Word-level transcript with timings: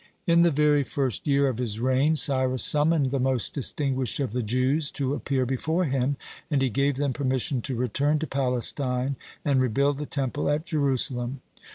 In 0.25 0.41
the 0.41 0.49
very 0.49 0.83
first 0.83 1.27
year 1.27 1.47
of 1.47 1.59
his 1.59 1.79
reign, 1.79 2.15
Cyrus 2.15 2.63
summoned 2.63 3.11
the 3.11 3.19
most 3.19 3.53
distinguished 3.53 4.19
of 4.19 4.33
the 4.33 4.41
Jews 4.41 4.89
to 4.93 5.13
appear 5.13 5.45
before 5.45 5.85
him, 5.85 6.15
and 6.49 6.59
he 6.59 6.71
gave 6.71 6.95
them 6.95 7.13
permission 7.13 7.61
to 7.61 7.75
return 7.75 8.17
to 8.17 8.25
Palestine 8.25 9.15
and 9.45 9.61
rebuild 9.61 9.99
the 9.99 10.07
Temple 10.07 10.49
at 10.49 10.65
Jerusalem. 10.65 11.41